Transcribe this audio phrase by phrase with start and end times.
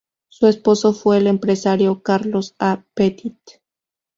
[0.29, 2.83] Su esposo fue el empresario Carlos A.
[2.95, 3.37] Petit.